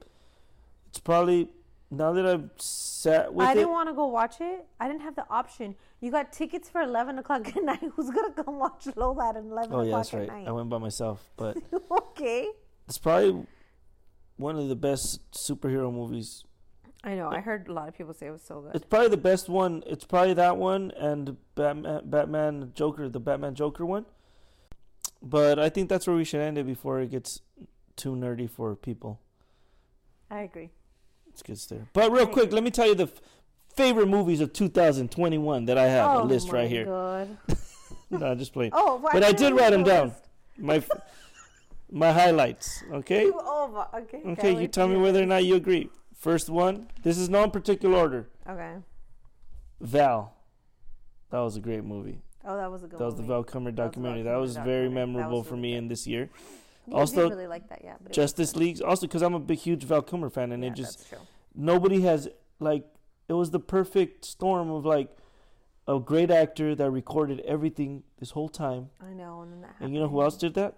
[0.89, 1.49] it's probably
[1.91, 3.55] now that I've sat with I it.
[3.55, 4.65] didn't want to go watch it.
[4.79, 5.75] I didn't have the option.
[6.01, 7.83] You got tickets for 11 o'clock at night.
[7.95, 10.21] Who's going to come watch Lola at 11 oh yeah, o'clock that's right.
[10.23, 10.47] at night?
[10.47, 11.57] I went by myself, but
[11.91, 12.49] okay.
[12.87, 13.45] it's probably
[14.37, 16.43] one of the best superhero movies.
[17.03, 17.29] I know.
[17.29, 18.75] I heard a lot of people say it was so good.
[18.75, 19.83] It's probably the best one.
[19.87, 24.05] It's probably that one and Batman, Batman Joker, the Batman Joker one.
[25.21, 27.41] But I think that's where we should end it before it gets
[27.95, 29.19] too nerdy for people.
[30.29, 30.69] I agree.
[31.29, 31.87] It's good there.
[31.93, 33.21] But real quick, let me tell you the f-
[33.75, 36.85] favorite movies of 2021 that I have oh a list my right here.
[36.85, 37.37] God.
[38.09, 38.71] no, just playing.
[38.75, 40.13] Oh, well, but I didn't did write the them down.
[40.57, 40.89] My f-
[41.91, 42.83] my highlights.
[42.91, 43.31] Okay.
[43.33, 43.87] Oh Over.
[44.03, 44.21] Okay.
[44.25, 44.61] Okay.
[44.61, 45.89] You tell me whether or not you agree.
[46.19, 46.87] First one.
[47.01, 48.27] This is no in particular order.
[48.47, 48.75] Okay.
[49.79, 50.33] Val.
[51.31, 52.19] That was a great movie.
[52.45, 53.23] Oh, that was a good That was the.
[53.23, 54.23] Val Kilmer That was documentary.
[54.23, 54.89] That was very documentary.
[55.13, 55.77] Memorable was for really me good.
[55.77, 56.29] in this year.
[56.87, 57.95] You Also, didn't really like that, yeah.
[58.11, 58.55] Justice.
[58.57, 58.81] League.
[58.81, 61.13] Also, because I'm a big, huge Val Kilmer fan, and yeah, it just
[61.55, 62.27] nobody has
[62.59, 62.85] like
[63.29, 65.15] it was the perfect storm of like
[65.87, 68.89] a great actor that recorded everything this whole time.
[68.99, 69.41] I know.
[69.41, 70.75] And, then that And you know who else did that?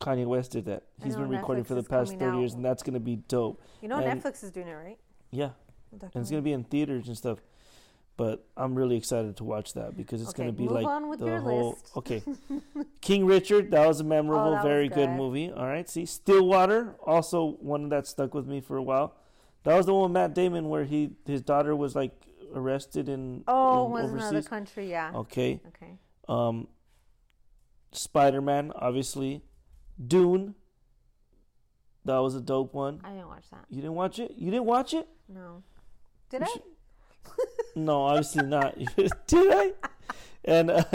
[0.00, 0.84] Kanye West did that.
[1.02, 3.60] He's been recording Netflix for the past coming 30 years, and that's gonna be dope.
[3.82, 4.98] You know, and- Netflix is doing it, right?
[5.30, 5.50] Yeah,
[5.92, 7.38] and it's gonna be in theaters and stuff.
[8.16, 10.84] But I'm really excited to watch that because it's Okay, gonna be like
[11.20, 11.70] the your whole.
[11.70, 11.92] list.
[11.96, 12.22] Okay,
[13.00, 13.70] King Richard.
[13.70, 15.10] That was a memorable, Oh, very good good.
[15.10, 15.52] movie.
[15.52, 19.14] All right, see Stillwater, also one that stuck with me for a while.
[19.64, 22.12] That was the one with Matt Damon where he his daughter was like
[22.54, 25.12] arrested in, Oh, in was another country, yeah.
[25.14, 25.98] Okay, Okay.
[26.28, 26.66] um,
[27.92, 29.42] Spider Man, obviously,
[30.04, 30.54] Dune.
[32.04, 33.00] That was a dope one.
[33.04, 33.64] I didn't watch that.
[33.68, 34.32] You didn't watch it?
[34.36, 35.06] You didn't watch it?
[35.28, 35.62] No.
[36.30, 36.50] Did You I?
[36.52, 36.62] should-
[37.76, 38.76] No, obviously not.
[39.26, 39.72] Did I?
[40.44, 40.82] And uh,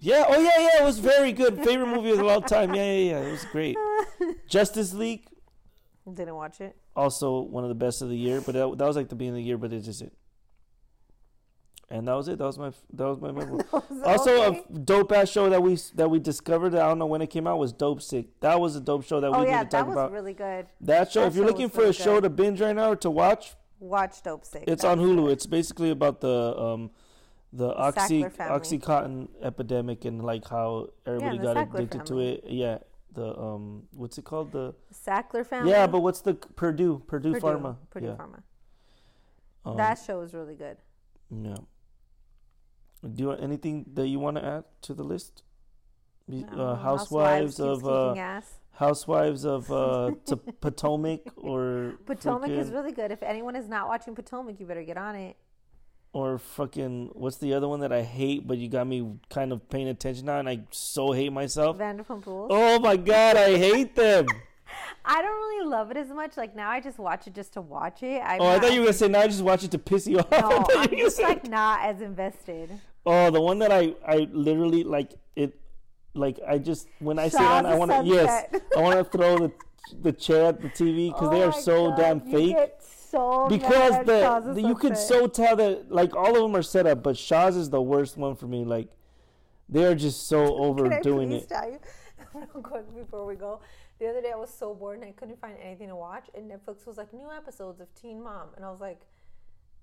[0.00, 1.62] yeah, oh yeah, yeah, it was very good.
[1.64, 2.74] Favorite movie of all time.
[2.74, 3.76] Yeah, yeah, yeah, it was great.
[4.48, 5.26] Justice League,
[6.12, 6.76] Didn't watch it.
[6.96, 9.40] also one of the best of the year, but that, that was like the beginning
[9.40, 10.12] of the year, but it just it.
[11.90, 12.38] And that was it.
[12.38, 13.62] That was my that was my memory.
[14.04, 14.64] Also, okay.
[14.74, 16.74] a dope ass show that we that we discovered.
[16.74, 17.58] I don't know when it came out.
[17.58, 18.26] Was Dopesick.
[18.40, 20.12] That was a dope show that we oh need yeah, to that talk was about.
[20.12, 20.66] really good.
[20.80, 21.20] that show.
[21.20, 22.22] that if you're show looking for a show good.
[22.22, 24.64] to binge right now or to watch, Watch Dopesick.
[24.66, 25.26] It's on Hulu.
[25.26, 25.32] good.
[25.32, 26.90] It's basically about the um
[27.52, 32.36] the oxy oxycontin epidemic and like how everybody the got Sackler addicted family.
[32.40, 32.50] to it.
[32.50, 32.78] Yeah,
[33.12, 34.52] the um what's it called?
[34.52, 35.70] The Sackler family.
[35.70, 37.76] yeah, but what's the Purdue Purdue, Purdue, Pharma?
[37.90, 38.12] Purdue yeah.
[38.12, 38.42] Pharma.
[39.66, 40.78] Um, that show was really good.
[41.30, 41.56] yeah.
[43.04, 45.42] Do you want anything that you want to add to the list?
[46.26, 48.40] No, uh, housewives, keeps of uh,
[48.72, 53.10] housewives of uh, to Potomac or Potomac is really good.
[53.10, 55.36] If anyone is not watching Potomac, you better get on it.
[56.14, 59.68] or fucking what's the other one that I hate but you got me kind of
[59.68, 61.76] paying attention now and I so hate myself.
[61.76, 62.48] Vanderpump Rules.
[62.50, 64.26] Oh my god, I hate them.
[65.04, 66.36] I don't really love it as much.
[66.38, 68.22] Like now, I just watch it just to watch it.
[68.24, 70.06] I'm oh, I thought you were gonna say now I just watch it to piss
[70.06, 70.30] you off.
[70.30, 72.70] No, thought you were I'm just like not as invested.
[73.06, 75.58] Oh, the one that I I literally like it.
[76.14, 78.46] Like I just when I sit Shahs down, I want to yes.
[78.76, 79.52] I want to throw the
[80.00, 82.56] the chair at the TV because they Oh are so God, damn fake.
[82.80, 86.86] so because the, the you could so tell that like all of them are set
[86.86, 88.64] up, but Shahs is the worst one for me.
[88.64, 88.88] Like
[89.68, 91.48] they are just so Can I overdoing it.
[91.48, 91.78] tell you
[92.34, 93.60] real quick before we go?
[93.98, 96.50] The other day I was so bored and I couldn't find anything to watch, and
[96.50, 99.00] Netflix was like new episodes of Teen Mom, and I was like,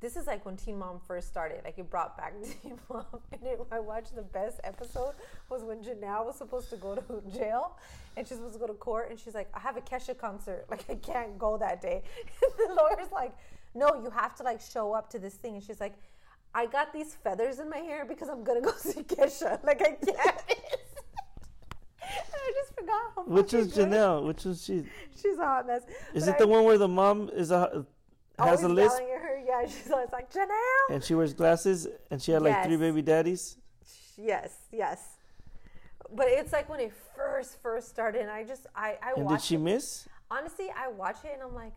[0.02, 1.62] this is like when Teen Mom first started.
[1.64, 2.34] Like it brought back
[2.64, 5.14] Teen Mom, and it, I watched the best episode
[5.50, 7.78] was when Jenelle was supposed to go to jail,
[8.18, 10.66] and she's supposed to go to court, and she's like, I have a Kesha concert,
[10.70, 12.02] like I can't go that day.
[12.58, 13.34] the lawyer's like,
[13.76, 15.94] no, you have to like show up to this thing, and she's like.
[16.54, 19.64] I got these feathers in my hair because I'm gonna go see Kesha.
[19.64, 20.42] Like I can't.
[22.04, 24.26] I just forgot how Which is Jenelle?
[24.26, 24.84] Which is she?
[25.16, 25.84] She's a hot mess.
[26.14, 27.86] Is But it the one where the mom is a
[28.50, 29.44] has a list her.
[29.46, 30.90] Yeah, she's always like Jenelle.
[30.96, 33.58] and she wears glasses and she had like three baby daddies?
[34.18, 35.00] Yes, yes.
[36.16, 38.22] but it's like when it first first started.
[38.22, 39.60] And I just I I And did she it.
[39.60, 40.08] miss?
[40.30, 41.74] honestly, I watch it and I'm like,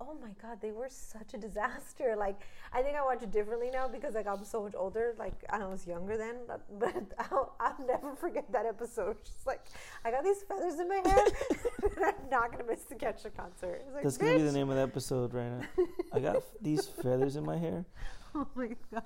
[0.00, 2.14] oh my god, they were such a disaster.
[2.16, 2.40] Like,
[2.72, 5.14] I think I watch it differently now because like I'm so much older.
[5.18, 6.94] Like I was younger then, but, but
[7.32, 9.16] I'll, I'll never forget that episode.
[9.24, 9.60] Just like
[10.04, 11.24] I got these feathers in my hair,
[11.96, 13.82] and I'm not gonna miss the Kesha concert.
[13.86, 15.84] It's like, That's gonna be the name of the episode right now.
[16.12, 17.84] I got f- these feathers in my hair.
[18.34, 19.02] Oh my god!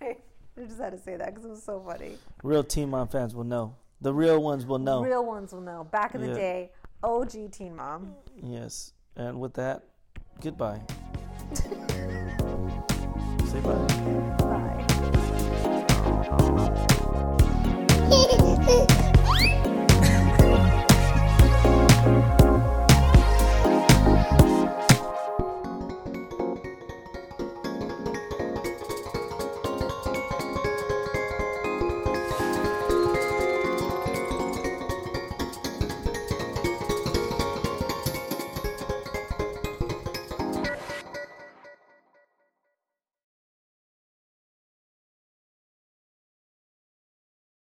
[0.00, 0.22] Right.
[0.58, 2.16] I just had to say that because it was so funny.
[2.42, 3.74] Real Teen Mom fans will know.
[4.00, 5.02] The real ones will know.
[5.02, 5.84] Real ones will know.
[5.84, 6.34] Back in the Yeah.
[6.34, 6.70] day,
[7.02, 8.14] OG Teen Mom.
[8.42, 8.92] Yes.
[9.16, 9.84] And with that,
[10.40, 10.80] goodbye.
[13.46, 14.45] Say bye.